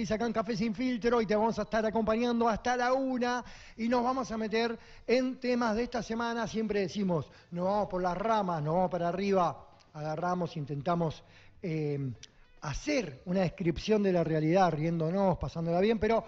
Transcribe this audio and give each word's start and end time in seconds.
seguís 0.00 0.12
acá 0.12 0.24
en 0.24 0.32
Café 0.32 0.56
Sin 0.56 0.74
Filtro 0.74 1.20
y 1.20 1.26
te 1.26 1.36
vamos 1.36 1.58
a 1.58 1.62
estar 1.62 1.84
acompañando 1.84 2.48
hasta 2.48 2.74
la 2.74 2.94
una 2.94 3.44
y 3.76 3.86
nos 3.86 4.02
vamos 4.02 4.30
a 4.30 4.38
meter 4.38 4.78
en 5.06 5.38
temas 5.38 5.76
de 5.76 5.82
esta 5.82 6.02
semana. 6.02 6.46
Siempre 6.46 6.80
decimos, 6.80 7.30
nos 7.50 7.66
vamos 7.66 7.88
por 7.88 8.00
las 8.00 8.16
ramas, 8.16 8.62
nos 8.62 8.76
vamos 8.76 8.90
para 8.90 9.08
arriba, 9.08 9.68
agarramos, 9.92 10.56
intentamos 10.56 11.22
eh, 11.62 12.12
hacer 12.62 13.20
una 13.26 13.40
descripción 13.40 14.02
de 14.02 14.14
la 14.14 14.24
realidad, 14.24 14.72
riéndonos, 14.72 15.36
pasándola 15.36 15.80
bien, 15.80 15.98
pero 15.98 16.24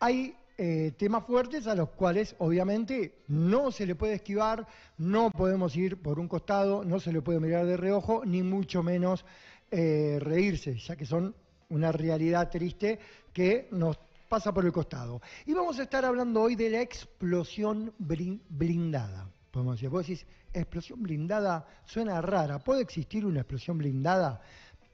hay 0.00 0.36
eh, 0.58 0.92
temas 0.98 1.24
fuertes 1.24 1.66
a 1.66 1.74
los 1.74 1.88
cuales 1.90 2.36
obviamente 2.40 3.22
no 3.28 3.70
se 3.70 3.86
le 3.86 3.94
puede 3.94 4.16
esquivar, 4.16 4.66
no 4.98 5.30
podemos 5.30 5.74
ir 5.76 5.96
por 6.02 6.18
un 6.18 6.28
costado, 6.28 6.84
no 6.84 7.00
se 7.00 7.10
le 7.10 7.22
puede 7.22 7.40
mirar 7.40 7.64
de 7.64 7.78
reojo, 7.78 8.22
ni 8.26 8.42
mucho 8.42 8.82
menos 8.82 9.24
eh, 9.70 10.18
reírse, 10.20 10.76
ya 10.76 10.94
que 10.94 11.06
son 11.06 11.34
una 11.70 11.92
realidad 11.92 12.50
triste 12.50 12.98
que 13.32 13.68
nos 13.70 13.98
pasa 14.28 14.52
por 14.52 14.64
el 14.64 14.72
costado. 14.72 15.20
Y 15.46 15.54
vamos 15.54 15.78
a 15.78 15.84
estar 15.84 16.04
hablando 16.04 16.42
hoy 16.42 16.56
de 16.56 16.70
la 16.70 16.80
explosión 16.80 17.92
blindada. 17.98 19.28
Podemos 19.50 19.76
decir, 19.76 19.88
vos 19.88 20.06
decís, 20.06 20.26
explosión 20.52 21.02
blindada 21.02 21.66
suena 21.84 22.20
rara, 22.20 22.58
¿puede 22.58 22.82
existir 22.82 23.24
una 23.24 23.40
explosión 23.40 23.78
blindada? 23.78 24.40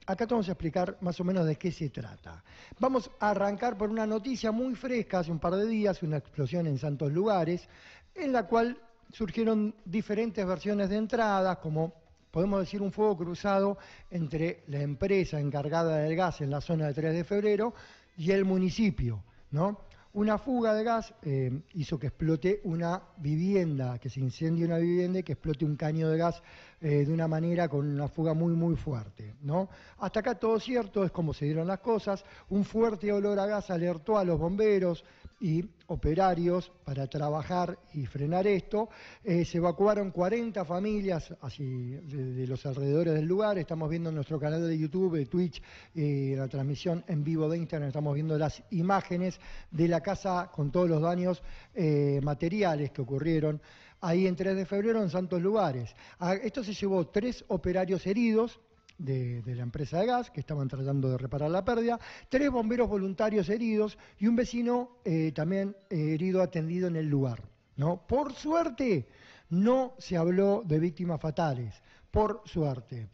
Acá 0.05 0.27
te 0.27 0.33
vamos 0.33 0.49
a 0.49 0.53
explicar 0.53 0.97
más 1.01 1.19
o 1.19 1.23
menos 1.23 1.45
de 1.45 1.55
qué 1.55 1.71
se 1.71 1.89
trata. 1.89 2.43
Vamos 2.79 3.09
a 3.19 3.29
arrancar 3.29 3.77
por 3.77 3.89
una 3.89 4.05
noticia 4.05 4.51
muy 4.51 4.75
fresca, 4.75 5.19
hace 5.19 5.31
un 5.31 5.39
par 5.39 5.55
de 5.55 5.67
días, 5.67 6.01
una 6.03 6.17
explosión 6.17 6.67
en 6.67 6.77
santos 6.77 7.11
lugares, 7.11 7.67
en 8.15 8.33
la 8.33 8.47
cual 8.47 8.77
surgieron 9.11 9.75
diferentes 9.85 10.45
versiones 10.45 10.89
de 10.89 10.97
entradas, 10.97 11.57
como 11.57 12.00
podemos 12.31 12.59
decir 12.61 12.81
un 12.81 12.91
fuego 12.91 13.17
cruzado 13.17 13.77
entre 14.09 14.63
la 14.67 14.81
empresa 14.81 15.39
encargada 15.39 15.97
del 15.97 16.15
gas 16.15 16.41
en 16.41 16.49
la 16.49 16.61
zona 16.61 16.87
de 16.87 16.93
3 16.93 17.13
de 17.13 17.23
febrero 17.23 17.73
y 18.17 18.31
el 18.31 18.45
municipio, 18.45 19.23
¿no? 19.51 19.81
Una 20.13 20.37
fuga 20.37 20.73
de 20.73 20.83
gas 20.83 21.13
eh, 21.21 21.61
hizo 21.73 21.97
que 21.97 22.07
explote 22.07 22.59
una 22.65 23.01
vivienda, 23.17 23.97
que 23.97 24.09
se 24.09 24.19
incendie 24.19 24.65
una 24.65 24.77
vivienda 24.77 25.19
y 25.19 25.23
que 25.23 25.33
explote 25.33 25.63
un 25.63 25.77
caño 25.77 26.09
de 26.09 26.17
gas 26.17 26.43
eh, 26.81 27.05
de 27.05 27.13
una 27.13 27.27
manera 27.27 27.69
con 27.69 27.87
una 27.87 28.07
fuga 28.07 28.33
muy 28.33 28.53
muy 28.53 28.75
fuerte. 28.75 29.35
¿no? 29.41 29.69
Hasta 29.99 30.19
acá 30.19 30.35
todo 30.35 30.59
cierto, 30.59 31.03
es 31.03 31.11
como 31.11 31.33
se 31.33 31.45
dieron 31.45 31.67
las 31.67 31.79
cosas. 31.79 32.25
Un 32.49 32.65
fuerte 32.65 33.11
olor 33.11 33.39
a 33.39 33.45
gas 33.45 33.69
alertó 33.69 34.17
a 34.17 34.23
los 34.23 34.39
bomberos 34.39 35.03
y 35.41 35.65
operarios 35.87 36.71
para 36.85 37.07
trabajar 37.07 37.77
y 37.93 38.05
frenar 38.05 38.45
esto. 38.45 38.89
Eh, 39.23 39.43
se 39.43 39.57
evacuaron 39.57 40.11
40 40.11 40.63
familias 40.65 41.33
así 41.41 41.91
de, 41.95 42.47
los 42.47 42.65
alrededores 42.65 43.15
del 43.15 43.25
lugar. 43.25 43.57
Estamos 43.57 43.89
viendo 43.89 44.09
en 44.09 44.15
nuestro 44.15 44.39
canal 44.39 44.65
de 44.65 44.77
YouTube, 44.77 45.17
de 45.17 45.25
Twitch, 45.25 45.61
y 45.95 46.35
la 46.35 46.47
transmisión 46.47 47.03
en 47.07 47.23
vivo 47.23 47.49
de 47.49 47.57
Instagram, 47.57 47.89
estamos 47.89 48.13
viendo 48.13 48.37
las 48.37 48.63
imágenes 48.69 49.39
de 49.71 49.87
la 49.87 50.01
casa 50.01 50.49
con 50.53 50.71
todos 50.71 50.89
los 50.89 51.01
daños 51.01 51.41
eh, 51.73 52.19
materiales 52.23 52.91
que 52.91 53.01
ocurrieron 53.01 53.61
ahí 54.01 54.27
en 54.27 54.35
3 54.35 54.55
de 54.55 54.65
febrero 54.65 55.01
en 55.01 55.09
Santos 55.09 55.41
Lugares. 55.41 55.95
Esto 56.43 56.63
se 56.63 56.73
llevó 56.73 57.07
tres 57.07 57.45
operarios 57.47 58.05
heridos. 58.05 58.59
De, 58.97 59.41
la 59.47 59.63
empresa 59.63 59.99
de 59.99 60.05
gas 60.05 60.29
que 60.29 60.41
estaban 60.41 60.67
tratando 60.67 61.09
de 61.09 61.17
reparar 61.17 61.49
la 61.49 61.65
pérdida, 61.65 61.99
tres 62.29 62.51
bomberos 62.51 62.87
voluntarios 62.87 63.49
heridos 63.49 63.97
y 64.19 64.27
un 64.27 64.35
vecino 64.35 64.97
eh, 65.03 65.31
también 65.31 65.75
eh, 65.89 66.13
herido 66.13 66.39
atendido 66.39 66.87
en 66.87 66.95
el 66.95 67.07
lugar. 67.07 67.41
¿no? 67.77 68.05
Por 68.05 68.33
suerte 68.33 69.07
no 69.49 69.95
se 69.97 70.17
habló 70.17 70.61
de 70.63 70.77
víctimas 70.77 71.19
fatales, 71.19 71.81
por 72.11 72.43
suerte. 72.45 73.09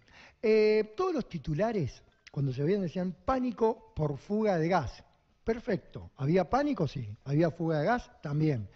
todos 0.97 1.13
los 1.13 1.29
titulares, 1.29 2.03
cuando 2.31 2.51
se 2.51 2.63
veían, 2.63 2.81
decían 2.81 3.16
pánico 3.23 3.94
por 3.95 4.17
fuga 4.17 4.57
de 4.57 4.67
gas. 4.67 5.05
Perfecto. 5.47 6.11
¿Había 6.17 6.49
pánico? 6.49 6.89
Sí. 6.89 7.07
¿Había 7.23 7.49
fuga 7.51 7.79
de 7.79 7.85
gas? 7.85 8.11
También. 8.22 8.67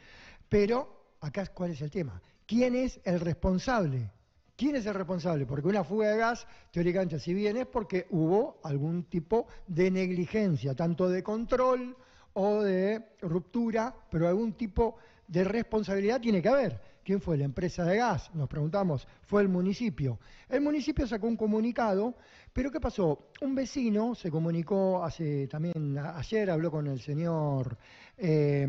Pero 0.47 1.00
acá 1.21 1.45
cuál 1.47 1.71
es 1.71 1.81
el 1.81 1.89
tema. 1.89 2.21
¿Quién 2.45 2.75
es 2.75 2.99
el 3.03 3.19
responsable? 3.19 4.11
¿Quién 4.55 4.75
es 4.75 4.85
el 4.85 4.93
responsable? 4.93 5.45
Porque 5.45 5.67
una 5.67 5.83
fuga 5.83 6.09
de 6.09 6.17
gas, 6.17 6.45
teóricamente, 6.71 7.19
si 7.19 7.33
bien 7.33 7.57
es 7.57 7.67
porque 7.67 8.07
hubo 8.09 8.59
algún 8.63 9.05
tipo 9.05 9.47
de 9.65 9.89
negligencia, 9.89 10.75
tanto 10.75 11.09
de 11.09 11.23
control 11.23 11.95
o 12.33 12.61
de 12.61 13.13
ruptura, 13.21 13.95
pero 14.09 14.27
algún 14.27 14.53
tipo 14.53 14.97
de 15.27 15.43
responsabilidad 15.43 16.19
tiene 16.19 16.41
que 16.41 16.49
haber. 16.49 16.81
¿Quién 17.03 17.19
fue? 17.19 17.37
La 17.37 17.45
empresa 17.45 17.83
de 17.83 17.97
gas, 17.97 18.29
nos 18.35 18.47
preguntamos. 18.47 19.07
Fue 19.23 19.41
el 19.41 19.49
municipio. 19.49 20.19
El 20.47 20.61
municipio 20.61 21.07
sacó 21.07 21.27
un 21.27 21.37
comunicado, 21.37 22.15
pero 22.53 22.69
¿qué 22.69 22.79
pasó? 22.79 23.29
Un 23.41 23.55
vecino 23.55 24.13
se 24.13 24.29
comunicó 24.29 25.03
hace 25.03 25.47
también, 25.47 25.97
ayer 25.97 26.51
habló 26.51 26.69
con 26.69 26.85
el 26.85 26.99
señor 26.99 27.77
eh, 28.17 28.67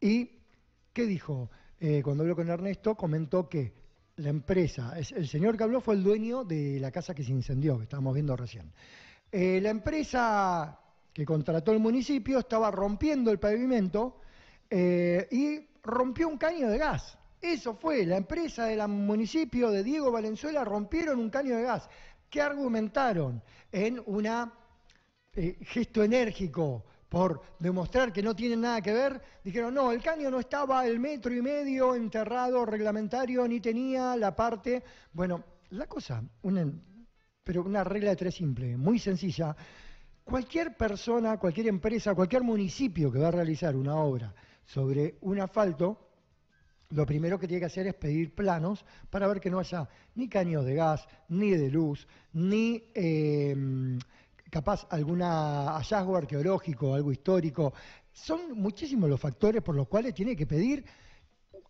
y 0.00 0.41
¿qué 0.92 1.06
dijo? 1.06 1.50
Eh, 1.80 2.02
cuando 2.02 2.22
habló 2.22 2.36
con 2.36 2.48
Ernesto, 2.48 2.94
comentó 2.94 3.48
que 3.48 3.72
la 4.16 4.28
empresa, 4.28 4.94
el 4.96 5.26
señor 5.26 5.56
que 5.56 5.64
habló 5.64 5.80
fue 5.80 5.94
el 5.94 6.02
dueño 6.02 6.44
de 6.44 6.78
la 6.78 6.90
casa 6.90 7.14
que 7.14 7.24
se 7.24 7.32
incendió, 7.32 7.76
que 7.78 7.84
estábamos 7.84 8.14
viendo 8.14 8.36
recién. 8.36 8.72
Eh, 9.30 9.60
la 9.60 9.70
empresa 9.70 10.78
que 11.12 11.24
contrató 11.24 11.72
el 11.72 11.80
municipio 11.80 12.38
estaba 12.38 12.70
rompiendo 12.70 13.30
el 13.30 13.38
pavimento 13.38 14.20
eh, 14.68 15.26
y 15.30 15.66
rompió 15.82 16.28
un 16.28 16.38
caño 16.38 16.68
de 16.68 16.78
gas. 16.78 17.18
Eso 17.40 17.74
fue, 17.74 18.06
la 18.06 18.16
empresa 18.16 18.66
del 18.66 18.86
municipio 18.86 19.70
de 19.70 19.82
Diego 19.82 20.12
Valenzuela 20.12 20.64
rompieron 20.64 21.18
un 21.18 21.30
caño 21.30 21.56
de 21.56 21.62
gas. 21.62 21.88
¿Qué 22.30 22.40
argumentaron? 22.40 23.42
En 23.72 24.00
un 24.06 24.28
gesto 25.62 26.04
enérgico 26.04 26.84
por 27.12 27.42
demostrar 27.58 28.10
que 28.10 28.22
no 28.22 28.34
tienen 28.34 28.62
nada 28.62 28.80
que 28.80 28.90
ver, 28.90 29.20
dijeron, 29.44 29.74
no, 29.74 29.92
el 29.92 30.02
caño 30.02 30.30
no 30.30 30.40
estaba 30.40 30.86
el 30.86 30.98
metro 30.98 31.30
y 31.34 31.42
medio 31.42 31.94
enterrado 31.94 32.64
reglamentario, 32.64 33.46
ni 33.46 33.60
tenía 33.60 34.16
la 34.16 34.34
parte... 34.34 34.82
Bueno, 35.12 35.44
la 35.72 35.86
cosa, 35.86 36.24
pero 37.44 37.64
una 37.64 37.84
regla 37.84 38.08
de 38.08 38.16
tres 38.16 38.36
simple, 38.36 38.78
muy 38.78 38.98
sencilla. 38.98 39.54
Cualquier 40.24 40.74
persona, 40.74 41.36
cualquier 41.36 41.66
empresa, 41.66 42.14
cualquier 42.14 42.44
municipio 42.44 43.12
que 43.12 43.18
va 43.18 43.28
a 43.28 43.32
realizar 43.32 43.76
una 43.76 43.96
obra 43.96 44.34
sobre 44.64 45.18
un 45.20 45.38
asfalto, 45.38 46.08
lo 46.88 47.04
primero 47.04 47.38
que 47.38 47.46
tiene 47.46 47.60
que 47.60 47.66
hacer 47.66 47.86
es 47.88 47.94
pedir 47.94 48.34
planos 48.34 48.86
para 49.10 49.26
ver 49.26 49.38
que 49.38 49.50
no 49.50 49.58
haya 49.58 49.86
ni 50.14 50.30
caños 50.30 50.64
de 50.64 50.76
gas, 50.76 51.06
ni 51.28 51.50
de 51.50 51.68
luz, 51.68 52.08
ni 52.32 52.84
eh, 52.94 53.54
capaz 54.52 54.86
algún 54.90 55.22
hallazgo 55.22 56.14
arqueológico, 56.14 56.94
algo 56.94 57.10
histórico. 57.10 57.72
Son 58.12 58.52
muchísimos 58.52 59.08
los 59.08 59.18
factores 59.18 59.62
por 59.62 59.74
los 59.74 59.88
cuales 59.88 60.12
tiene 60.12 60.36
que 60.36 60.46
pedir 60.46 60.84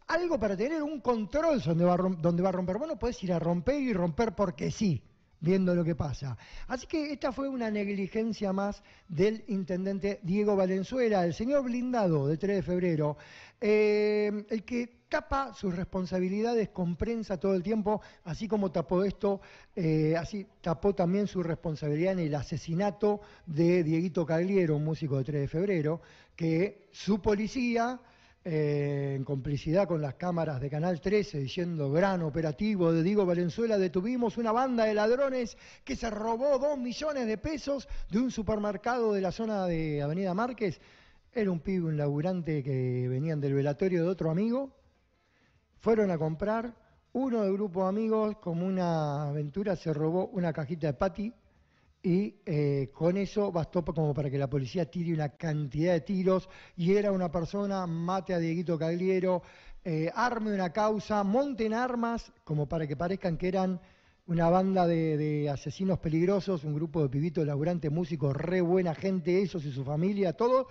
algo 0.08 0.36
para 0.36 0.56
tener 0.56 0.82
un 0.82 1.00
control 1.00 1.62
donde 1.62 1.84
va, 1.84 1.96
donde 1.96 2.42
va 2.42 2.48
a 2.48 2.52
romper. 2.52 2.78
Vos 2.78 2.88
no 2.88 2.98
podés 2.98 3.22
ir 3.22 3.32
a 3.32 3.38
romper 3.38 3.80
y 3.80 3.92
romper 3.92 4.34
porque 4.34 4.72
sí 4.72 5.00
viendo 5.38 5.76
lo 5.76 5.84
que 5.84 5.94
pasa. 5.94 6.36
Así 6.66 6.88
que 6.88 7.12
esta 7.12 7.30
fue 7.30 7.48
una 7.48 7.70
negligencia 7.70 8.52
más 8.52 8.82
del 9.08 9.44
intendente 9.46 10.18
Diego 10.24 10.56
Valenzuela, 10.56 11.24
el 11.24 11.34
señor 11.34 11.62
blindado 11.62 12.26
de 12.26 12.36
3 12.36 12.56
de 12.56 12.62
febrero, 12.62 13.16
eh, 13.60 14.44
el 14.50 14.64
que 14.64 15.01
tapa 15.12 15.52
sus 15.52 15.76
responsabilidades 15.76 16.70
con 16.70 16.96
prensa 16.96 17.38
todo 17.38 17.54
el 17.54 17.62
tiempo, 17.62 18.00
así 18.24 18.48
como 18.48 18.72
tapó 18.72 19.04
esto, 19.04 19.42
eh, 19.76 20.16
así 20.16 20.46
tapó 20.62 20.94
también 20.94 21.26
su 21.26 21.42
responsabilidad 21.42 22.14
en 22.14 22.20
el 22.20 22.34
asesinato 22.34 23.20
de 23.44 23.84
Dieguito 23.84 24.24
Cagliero, 24.24 24.76
un 24.76 24.84
músico 24.84 25.18
de 25.18 25.24
3 25.24 25.40
de 25.42 25.48
febrero, 25.48 26.00
que 26.34 26.88
su 26.92 27.20
policía 27.20 28.00
eh, 28.42 29.12
en 29.14 29.24
complicidad 29.24 29.86
con 29.86 30.00
las 30.00 30.14
cámaras 30.14 30.62
de 30.62 30.70
Canal 30.70 30.98
13, 30.98 31.40
diciendo 31.40 31.92
gran 31.92 32.22
operativo 32.22 32.90
de 32.90 33.02
Diego 33.02 33.26
Valenzuela, 33.26 33.76
detuvimos 33.76 34.38
una 34.38 34.50
banda 34.50 34.86
de 34.86 34.94
ladrones 34.94 35.58
que 35.84 35.94
se 35.94 36.08
robó 36.08 36.58
dos 36.58 36.78
millones 36.78 37.26
de 37.26 37.36
pesos 37.36 37.86
de 38.10 38.18
un 38.18 38.30
supermercado 38.30 39.12
de 39.12 39.20
la 39.20 39.30
zona 39.30 39.66
de 39.66 40.00
Avenida 40.00 40.32
Márquez. 40.32 40.80
Era 41.34 41.50
un 41.50 41.60
pibe, 41.60 41.84
un 41.84 41.98
laburante 41.98 42.62
que 42.62 43.08
venían 43.08 43.42
del 43.42 43.52
velatorio 43.52 44.04
de 44.04 44.08
otro 44.08 44.30
amigo. 44.30 44.81
Fueron 45.82 46.12
a 46.12 46.16
comprar. 46.16 46.76
Uno 47.12 47.42
del 47.42 47.54
grupo 47.54 47.82
de 47.82 47.88
amigos, 47.88 48.36
como 48.36 48.64
una 48.64 49.28
aventura, 49.28 49.74
se 49.74 49.92
robó 49.92 50.28
una 50.28 50.52
cajita 50.52 50.86
de 50.86 50.92
pati 50.92 51.32
y 52.00 52.36
eh, 52.46 52.90
con 52.94 53.16
eso 53.16 53.50
bastó 53.50 53.84
como 53.84 54.14
para 54.14 54.30
que 54.30 54.38
la 54.38 54.48
policía 54.48 54.88
tire 54.88 55.12
una 55.12 55.30
cantidad 55.30 55.92
de 55.94 56.02
tiros 56.02 56.48
y 56.76 56.94
era 56.94 57.10
una 57.10 57.32
persona, 57.32 57.84
mate 57.88 58.32
a 58.32 58.38
Dieguito 58.38 58.78
Cagliero, 58.78 59.42
eh, 59.84 60.08
arme 60.14 60.54
una 60.54 60.72
causa, 60.72 61.24
monten 61.24 61.74
armas 61.74 62.32
como 62.44 62.68
para 62.68 62.86
que 62.86 62.96
parezcan 62.96 63.36
que 63.36 63.48
eran 63.48 63.80
una 64.28 64.50
banda 64.50 64.86
de, 64.86 65.50
asesinos 65.50 65.98
peligrosos, 65.98 66.62
un 66.62 66.76
grupo 66.76 67.02
de 67.02 67.08
pibitos 67.08 67.44
laburantes, 67.44 67.90
músicos, 67.90 68.36
re 68.36 68.60
buena 68.60 68.94
gente, 68.94 69.42
ellos 69.42 69.64
y 69.64 69.72
su 69.72 69.84
familia, 69.84 70.32
todo. 70.34 70.68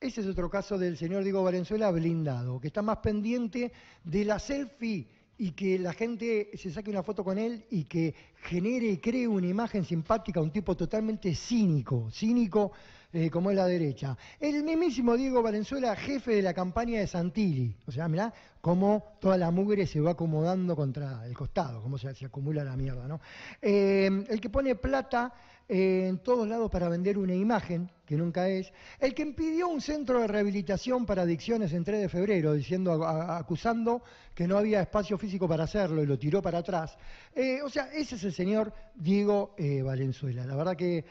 Ese 0.00 0.20
es 0.20 0.28
otro 0.28 0.48
caso 0.48 0.78
del 0.78 0.96
señor 0.96 1.24
Diego 1.24 1.42
Valenzuela 1.42 1.90
blindado, 1.90 2.60
que 2.60 2.68
está 2.68 2.82
más 2.82 2.98
pendiente 2.98 3.72
de 4.04 4.24
la 4.24 4.38
selfie 4.38 5.08
y 5.36 5.50
que 5.50 5.76
la 5.76 5.92
gente 5.92 6.50
se 6.56 6.70
saque 6.70 6.88
una 6.88 7.02
foto 7.02 7.24
con 7.24 7.36
él 7.36 7.66
y 7.68 7.82
que 7.84 8.14
genere 8.42 8.86
y 8.86 8.98
cree 8.98 9.26
una 9.26 9.48
imagen 9.48 9.84
simpática, 9.84 10.40
un 10.40 10.52
tipo 10.52 10.76
totalmente 10.76 11.34
cínico, 11.34 12.10
cínico 12.12 12.70
eh, 13.12 13.28
como 13.28 13.50
es 13.50 13.56
la 13.56 13.66
derecha. 13.66 14.16
El 14.38 14.62
mismísimo 14.62 15.16
Diego 15.16 15.42
Valenzuela, 15.42 15.96
jefe 15.96 16.36
de 16.36 16.42
la 16.42 16.54
campaña 16.54 17.00
de 17.00 17.08
Santilli. 17.08 17.74
O 17.88 17.90
sea, 17.90 18.06
mirá 18.06 18.32
cómo 18.60 19.16
toda 19.20 19.36
la 19.36 19.50
mugre 19.50 19.84
se 19.84 20.00
va 20.00 20.12
acomodando 20.12 20.76
contra 20.76 21.26
el 21.26 21.34
costado, 21.34 21.82
cómo 21.82 21.98
se, 21.98 22.08
acumula 22.24 22.62
la 22.62 22.76
mierda, 22.76 23.08
¿no? 23.08 23.20
Eh, 23.60 24.26
el 24.28 24.40
que 24.40 24.48
pone 24.48 24.76
plata 24.76 25.32
en 25.68 26.18
todos 26.18 26.48
lados 26.48 26.70
para 26.70 26.88
vender 26.88 27.18
una 27.18 27.34
imagen, 27.34 27.90
que 28.06 28.16
nunca 28.16 28.48
es, 28.48 28.72
el 28.98 29.14
que 29.14 29.22
impidió 29.22 29.68
un 29.68 29.82
centro 29.82 30.20
de 30.20 30.26
rehabilitación 30.26 31.04
para 31.04 31.22
adicciones 31.22 31.74
en 31.74 31.84
3 31.84 32.00
de 32.00 32.08
febrero, 32.08 32.54
diciendo, 32.54 33.06
acusando 33.06 34.02
que 34.34 34.48
no 34.48 34.56
había 34.56 34.80
espacio 34.80 35.18
físico 35.18 35.46
para 35.46 35.64
hacerlo 35.64 36.02
y 36.02 36.06
lo 36.06 36.18
tiró 36.18 36.40
para 36.40 36.58
atrás. 36.58 36.96
Eh, 37.34 37.60
o 37.62 37.68
sea, 37.68 37.92
ese 37.92 38.16
es 38.16 38.24
el 38.24 38.32
señor 38.32 38.72
Diego 38.94 39.54
eh, 39.58 39.82
Valenzuela. 39.82 40.46
La 40.46 40.56
verdad 40.56 40.74
que 40.74 41.04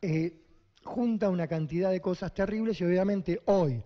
eh, 0.00 0.44
junta 0.84 1.28
una 1.28 1.48
cantidad 1.48 1.90
de 1.90 2.00
cosas 2.00 2.32
terribles 2.32 2.80
y 2.80 2.84
obviamente 2.84 3.40
hoy, 3.46 3.82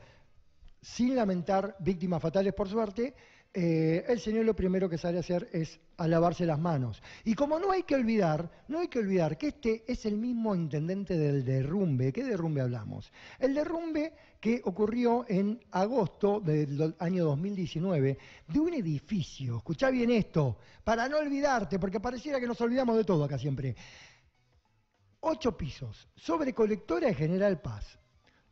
sin 0.83 1.17
lamentar 1.17 1.75
víctimas 1.79 2.21
fatales 2.21 2.53
por 2.53 2.69
suerte, 2.69 3.15
eh, 3.55 4.05
el 4.07 4.21
Señor 4.21 4.45
lo 4.45 4.55
primero 4.55 4.89
que 4.89 4.99
sale 4.99 5.17
a 5.17 5.21
hacer 5.21 5.49
es 5.53 5.81
a 5.97 6.07
lavarse 6.07 6.47
las 6.47 6.59
manos. 6.59 7.03
Y 7.25 7.35
como 7.35 7.59
no 7.59 7.73
hay 7.73 7.83
que 7.83 7.95
olvidar, 7.95 8.51
no 8.69 8.81
hay 8.81 8.89
que 8.89 8.99
olvidar 8.99 9.37
que 9.37 9.49
este 9.49 9.85
es 9.87 10.07
el 10.07 10.17
mismo 10.17 10.55
intendente 10.55 11.17
del 11.17 11.45
derrumbe. 11.45 12.13
¿Qué 12.13 12.25
derrumbe 12.25 12.61
hablamos? 12.61 13.11
El 13.39 13.55
derrumbe 13.55 14.13
que 14.41 14.61
ocurrió 14.65 15.25
en 15.29 15.61
agosto 15.71 16.41
del 16.41 16.95
año 16.99 17.25
2019 17.25 18.19
de 18.47 18.61
un 18.61 18.75
edificio. 18.75 19.57
Escuchá 19.57 19.91
bien 19.91 20.11
esto, 20.11 20.59
para 20.85 21.09
no 21.09 21.19
olvidarte, 21.19 21.79
porque 21.79 22.01
pareciera 22.01 22.39
que 22.39 22.47
nos 22.47 22.61
olvidamos 22.61 22.97
de 22.97 23.05
todo 23.05 23.25
acá 23.25 23.39
siempre. 23.39 23.75
Ocho 25.21 25.57
pisos, 25.57 26.09
sobre 26.15 26.55
colectora 26.55 27.09
de 27.09 27.15
General 27.15 27.61
Paz 27.61 27.99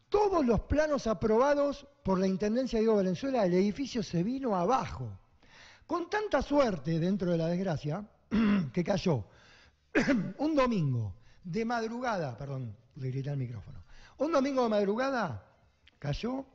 todos 0.09 0.47
los 0.47 0.61
planos 0.63 1.07
aprobados 1.07 1.87
por 2.07 2.21
la 2.21 2.29
Intendencia 2.29 2.79
de 2.79 2.85
Diego 2.85 2.99
Valenzuela, 2.99 3.45
el 3.45 3.55
edificio 3.55 4.01
se 4.01 4.23
vino 4.23 4.55
abajo. 4.55 5.11
Con 5.89 6.09
tanta 6.09 6.41
suerte 6.41 7.01
dentro 7.01 7.33
de 7.33 7.37
la 7.37 7.49
desgracia 7.49 8.09
que 8.73 8.85
cayó 8.85 9.25
un 10.39 10.55
domingo 10.55 11.17
de 11.43 11.65
madrugada, 11.65 12.39
perdón, 12.39 12.77
le 12.95 13.11
grité 13.11 13.31
al 13.31 13.39
micrófono, 13.39 13.83
un 14.19 14.31
domingo 14.31 14.63
de 14.63 14.69
madrugada 14.69 15.49
cayó 15.99 16.47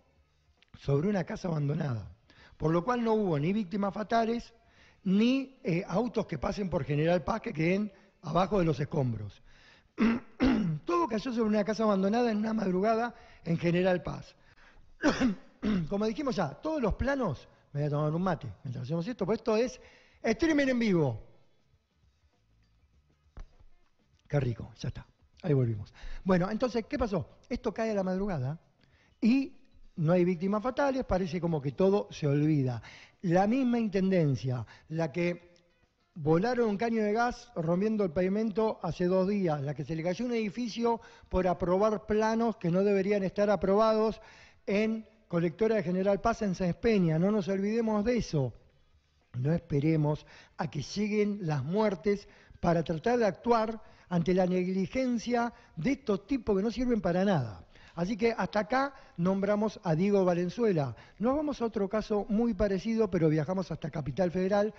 sobre 0.80 1.10
una 1.10 1.26
casa 1.26 1.50
abandonada, 1.50 2.10
por 2.56 2.72
lo 2.72 2.86
cual 2.86 3.04
no 3.04 3.12
hubo 3.16 3.38
ni 3.38 3.52
víctimas 3.52 3.94
fatales, 3.94 4.54
ni 5.04 5.60
eh, 5.66 5.84
autos 5.86 6.28
que 6.28 6.38
pasen 6.38 6.70
por 6.70 6.86
General 6.86 7.26
Paz 7.26 7.42
que 7.42 7.52
queden 7.52 7.92
abajo 8.22 8.58
de 8.60 8.64
los 8.64 8.80
escombros. 8.80 9.44
Todo 10.86 11.10
cayó 11.10 11.34
sobre 11.34 11.50
una 11.50 11.66
casa 11.66 11.84
abandonada 11.84 12.32
en 12.32 12.38
una 12.38 12.54
madrugada 12.54 13.14
en 13.44 13.58
General 13.58 14.02
Paz. 14.02 14.34
Como 15.90 16.06
dijimos 16.06 16.36
ya, 16.36 16.50
todos 16.50 16.82
los 16.82 16.96
planos, 16.96 17.48
me 17.74 17.82
voy 17.82 17.88
a 17.88 17.90
tomar 17.90 18.14
un 18.14 18.22
mate 18.22 18.52
mientras 18.64 18.84
hacemos 18.84 19.08
esto, 19.08 19.26
pues 19.26 19.40
esto 19.40 19.58
es 19.58 19.80
streaming 20.24 20.68
en 20.68 20.80
vivo. 20.80 21.24
Qué 24.28 24.40
rico, 24.40 24.72
ya 24.80 24.88
está. 24.88 25.06
Ahí 25.44 25.54
volvimos. 25.54 25.94
Bueno, 26.24 26.50
entonces, 26.50 26.86
¿qué 26.88 26.98
pasó? 26.98 27.38
Esto 27.50 27.74
cae 27.74 27.92
a 27.92 27.96
la 27.96 28.04
madrugada 28.04 28.60
y 29.20 29.58
no 29.98 30.14
hay 30.14 30.24
víctimas 30.24 30.64
fatales, 30.64 31.04
parece 31.04 31.42
como 31.42 31.62
que 31.62 31.72
todo 31.72 32.08
se 32.12 32.28
olvida. 32.28 32.82
La 33.24 33.48
misma 33.48 33.80
intendencia, 33.80 34.66
la 34.90 35.12
que 35.12 35.52
Volaron 36.14 36.70
un 36.70 36.78
caño 36.78 37.02
de 37.04 37.14
gas 37.14 37.50
rompiendo 37.56 38.04
el 38.04 38.12
pavimento 38.12 38.80
hace 38.84 39.06
dos 39.06 39.30
días, 39.30 39.62
la 39.62 39.74
que 39.74 39.86
se 39.86 39.96
le 39.96 40.04
cayó 40.04 40.26
un 40.26 40.34
edificio 40.34 41.00
por 41.30 41.48
aprobar 41.48 42.06
planos 42.06 42.58
que 42.58 42.70
no 42.70 42.84
deberían 42.84 43.24
estar 43.24 43.50
aprobados 43.50 44.20
en 44.72 45.06
colectora 45.28 45.76
de 45.76 45.84
General 45.84 46.22
Paz 46.22 46.42
en 46.42 46.56
San 46.56 46.74
Peña. 46.76 47.20
No 47.20 47.30
nos 47.30 47.50
olvidemos 47.50 48.06
de 48.06 48.18
eso. 48.18 48.54
No 49.34 49.54
esperemos 49.54 50.26
a 50.58 50.70
que 50.70 50.82
lleguen 50.82 51.40
las 51.42 51.64
muertes 51.64 52.28
para 52.62 52.84
tratar 52.84 53.20
de 53.20 53.26
actuar 53.26 53.82
ante 54.08 54.34
la 54.34 54.46
negligencia 54.46 55.54
de 55.76 55.92
estos 55.92 56.26
tipos 56.26 56.56
que 56.56 56.64
no 56.64 56.72
sirven 56.72 57.02
para 57.02 57.26
nada. 57.26 57.66
Así 57.96 58.16
que 58.16 58.34
hasta 58.38 58.62
acá 58.62 58.94
nombramos 59.18 59.80
a 59.84 59.94
Diego 59.94 60.24
Valenzuela. 60.24 60.96
Nos 61.20 61.36
vamos 61.36 61.62
a 61.62 61.66
otro 61.66 61.90
caso 61.90 62.26
muy 62.30 62.54
parecido, 62.54 63.10
pero 63.10 63.28
viajamos 63.28 63.72
hasta 63.72 63.90
Capital 63.90 64.32
Federal 64.32 64.74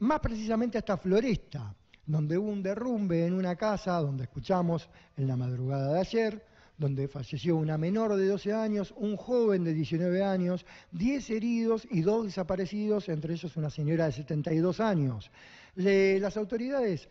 más 0.00 0.20
precisamente 0.20 0.78
hasta 0.78 0.96
Floresta, 0.96 1.74
donde 2.06 2.38
hubo 2.38 2.50
un 2.50 2.62
derrumbe 2.62 3.26
en 3.26 3.34
una 3.34 3.54
casa, 3.56 4.00
donde 4.00 4.24
escuchamos 4.24 4.88
en 5.16 5.28
la 5.28 5.36
madrugada 5.36 5.94
de 5.94 6.00
ayer, 6.00 6.44
donde 6.78 7.08
falleció 7.08 7.56
una 7.56 7.76
menor 7.76 8.16
de 8.16 8.26
12 8.26 8.52
años, 8.52 8.94
un 8.96 9.16
joven 9.16 9.64
de 9.64 9.74
19 9.74 10.22
años, 10.22 10.64
10 10.92 11.30
heridos 11.30 11.86
y 11.90 12.02
dos 12.02 12.26
desaparecidos, 12.26 13.08
entre 13.08 13.34
ellos 13.34 13.56
una 13.56 13.68
señora 13.68 14.06
de 14.06 14.12
72 14.12 14.80
años. 14.80 15.30
las 15.74 16.36
autoridades, 16.36 17.08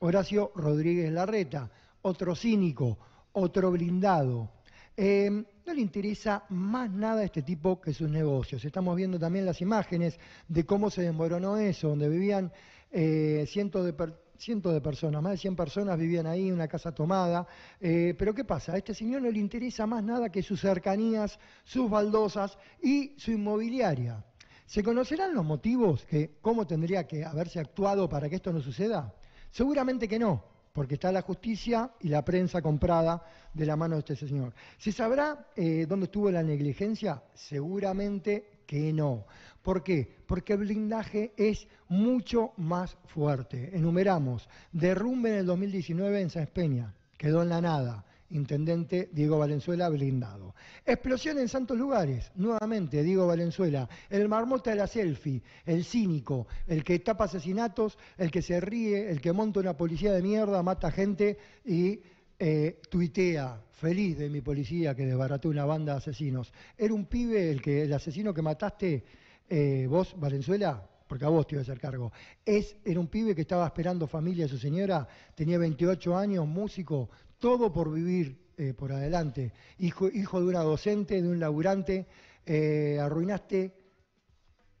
Horacio 0.00 0.50
Rodríguez 0.56 1.12
Larreta, 1.12 1.70
otro 2.02 2.34
cínico, 2.34 2.98
otro 3.32 3.70
blindado, 3.70 4.50
eh, 4.96 5.30
no 5.30 5.74
le 5.74 5.80
interesa 5.80 6.44
más 6.50 6.90
nada 6.90 7.20
a 7.20 7.24
este 7.24 7.42
tipo 7.42 7.80
que 7.80 7.94
sus 7.94 8.10
negocios. 8.10 8.64
Estamos 8.64 8.96
viendo 8.96 9.18
también 9.18 9.46
las 9.46 9.60
imágenes 9.60 10.18
de 10.48 10.66
cómo 10.66 10.90
se 10.90 11.02
desmoronó 11.02 11.56
eso, 11.56 11.88
donde 11.90 12.08
vivían 12.08 12.52
eh, 12.90 13.44
cientos, 13.48 13.86
de 13.86 13.94
cientos 14.36 14.72
de 14.72 14.80
personas, 14.80 15.22
más 15.22 15.32
de 15.32 15.38
100 15.38 15.56
personas 15.56 15.98
vivían 15.98 16.26
ahí, 16.26 16.50
una 16.50 16.68
casa 16.68 16.92
tomada. 16.92 17.46
Eh, 17.80 18.14
pero 18.18 18.34
¿qué 18.34 18.44
pasa? 18.44 18.74
A 18.74 18.78
este 18.78 18.94
señor 18.94 19.22
no 19.22 19.30
le 19.30 19.38
interesa 19.38 19.86
más 19.86 20.02
nada 20.02 20.30
que 20.30 20.42
sus 20.42 20.60
cercanías, 20.60 21.38
sus 21.64 21.90
baldosas 21.90 22.58
y 22.82 23.14
su 23.18 23.32
inmobiliaria. 23.32 24.24
¿Se 24.66 24.82
conocerán 24.82 25.34
los 25.34 25.44
motivos 25.44 26.04
que 26.04 26.38
cómo 26.40 26.66
tendría 26.66 27.06
que 27.06 27.24
haberse 27.24 27.60
actuado 27.60 28.08
para 28.08 28.28
que 28.28 28.36
esto 28.36 28.52
no 28.52 28.60
suceda? 28.60 29.14
Seguramente 29.50 30.08
que 30.08 30.18
no 30.18 30.51
porque 30.72 30.94
está 30.94 31.12
la 31.12 31.22
justicia 31.22 31.90
y 32.00 32.08
la 32.08 32.24
prensa 32.24 32.62
comprada 32.62 33.22
de 33.52 33.66
la 33.66 33.76
mano 33.76 33.96
de 33.96 34.00
este 34.00 34.16
señor. 34.16 34.54
¿Se 34.78 34.92
sabrá 34.92 35.48
eh, 35.56 35.86
dónde 35.88 36.06
estuvo 36.06 36.30
la 36.30 36.42
negligencia? 36.42 37.22
Seguramente 37.34 38.62
que 38.66 38.92
no. 38.92 39.26
¿Por 39.62 39.82
qué? 39.82 40.16
Porque 40.26 40.54
el 40.54 40.60
blindaje 40.60 41.32
es 41.36 41.68
mucho 41.88 42.52
más 42.56 42.96
fuerte. 43.06 43.76
Enumeramos, 43.76 44.48
derrumbe 44.72 45.30
en 45.30 45.36
el 45.40 45.46
2019 45.46 46.20
en 46.20 46.30
San 46.30 46.42
Espeña, 46.44 46.94
quedó 47.18 47.42
en 47.42 47.50
la 47.50 47.60
nada 47.60 48.04
intendente 48.32 49.08
Diego 49.12 49.38
Valenzuela 49.38 49.88
blindado. 49.88 50.54
Explosión 50.84 51.38
en 51.38 51.48
santos 51.48 51.78
lugares, 51.78 52.32
nuevamente 52.34 53.02
Diego 53.02 53.26
Valenzuela, 53.26 53.88
el 54.10 54.28
marmota 54.28 54.70
de 54.70 54.76
la 54.76 54.86
selfie, 54.86 55.42
el 55.64 55.84
cínico, 55.84 56.46
el 56.66 56.84
que 56.84 56.98
tapa 56.98 57.24
asesinatos, 57.24 57.98
el 58.18 58.30
que 58.30 58.42
se 58.42 58.60
ríe, 58.60 59.10
el 59.10 59.20
que 59.20 59.32
monta 59.32 59.60
una 59.60 59.76
policía 59.76 60.12
de 60.12 60.22
mierda, 60.22 60.62
mata 60.62 60.90
gente 60.90 61.38
y 61.64 62.00
eh, 62.38 62.80
tuitea, 62.90 63.62
feliz 63.70 64.18
de 64.18 64.28
mi 64.28 64.40
policía 64.40 64.94
que 64.94 65.06
desbarató 65.06 65.48
una 65.48 65.64
banda 65.64 65.92
de 65.92 65.98
asesinos. 65.98 66.52
Era 66.76 66.94
un 66.94 67.06
pibe 67.06 67.50
el 67.50 67.62
que 67.62 67.82
el 67.82 67.92
asesino 67.92 68.34
que 68.34 68.42
mataste 68.42 69.04
eh, 69.48 69.86
vos, 69.88 70.14
Valenzuela, 70.18 70.88
porque 71.12 71.26
a 71.26 71.28
vos 71.28 71.46
te 71.46 71.56
iba 71.56 71.60
a 71.60 71.62
hacer 71.64 71.78
cargo. 71.78 72.10
Es, 72.42 72.74
era 72.86 72.98
un 72.98 73.06
pibe 73.06 73.34
que 73.34 73.42
estaba 73.42 73.66
esperando 73.66 74.06
familia 74.06 74.46
de 74.46 74.48
su 74.48 74.56
señora, 74.56 75.06
tenía 75.34 75.58
28 75.58 76.16
años, 76.16 76.46
músico, 76.46 77.10
todo 77.38 77.70
por 77.70 77.92
vivir 77.92 78.54
eh, 78.56 78.72
por 78.72 78.92
adelante. 78.92 79.52
Hijo, 79.80 80.08
hijo, 80.08 80.40
de 80.40 80.46
una 80.46 80.60
docente, 80.60 81.20
de 81.20 81.28
un 81.28 81.38
laburante, 81.38 82.06
eh, 82.46 82.98
arruinaste 82.98 83.76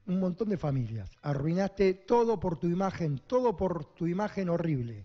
un 0.06 0.20
montón 0.20 0.48
de 0.48 0.56
familias, 0.56 1.10
arruinaste 1.20 1.92
todo 1.92 2.40
por 2.40 2.58
tu 2.58 2.66
imagen, 2.66 3.20
todo 3.26 3.54
por 3.54 3.92
tu 3.92 4.06
imagen 4.06 4.48
horrible. 4.48 5.04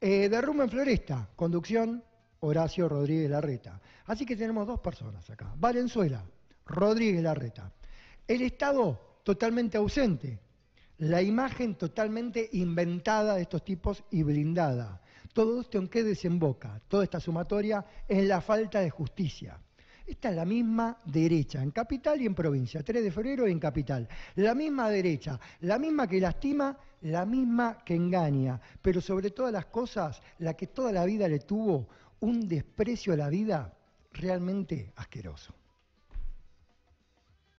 Eh, 0.00 0.28
derrumbe 0.28 0.64
en 0.64 0.70
Floresta, 0.70 1.30
conducción 1.36 2.02
Horacio 2.40 2.88
Rodríguez 2.88 3.30
Larreta. 3.30 3.80
Así 4.06 4.26
que 4.26 4.34
tenemos 4.34 4.66
dos 4.66 4.80
personas 4.80 5.30
acá. 5.30 5.54
Valenzuela, 5.56 6.24
Rodríguez 6.66 7.22
Larreta. 7.22 7.72
El 8.26 8.42
Estado 8.42 9.20
totalmente 9.22 9.76
ausente. 9.76 10.40
La 10.98 11.20
imagen 11.20 11.74
totalmente 11.74 12.48
inventada 12.52 13.34
de 13.34 13.42
estos 13.42 13.64
tipos 13.64 14.04
y 14.12 14.22
blindada. 14.22 15.00
Todo 15.32 15.60
esto 15.60 15.78
en 15.78 15.88
qué 15.88 16.04
desemboca, 16.04 16.80
toda 16.86 17.02
esta 17.02 17.18
sumatoria, 17.18 17.84
en 18.06 18.28
la 18.28 18.40
falta 18.40 18.80
de 18.80 18.90
justicia. 18.90 19.58
Esta 20.06 20.28
es 20.28 20.36
la 20.36 20.44
misma 20.44 20.98
derecha, 21.04 21.62
en 21.62 21.72
capital 21.72 22.22
y 22.22 22.26
en 22.26 22.34
provincia, 22.34 22.82
3 22.84 23.02
de 23.02 23.10
febrero 23.10 23.48
y 23.48 23.50
en 23.52 23.58
capital. 23.58 24.06
La 24.36 24.54
misma 24.54 24.88
derecha, 24.88 25.40
la 25.62 25.78
misma 25.78 26.06
que 26.06 26.20
lastima, 26.20 26.78
la 27.00 27.26
misma 27.26 27.78
que 27.84 27.96
engaña, 27.96 28.60
pero 28.80 29.00
sobre 29.00 29.30
todas 29.30 29.52
las 29.52 29.66
cosas, 29.66 30.22
la 30.38 30.54
que 30.54 30.68
toda 30.68 30.92
la 30.92 31.04
vida 31.04 31.26
le 31.26 31.40
tuvo 31.40 31.88
un 32.20 32.46
desprecio 32.46 33.14
a 33.14 33.16
la 33.16 33.30
vida 33.30 33.74
realmente 34.12 34.92
asqueroso. 34.94 35.54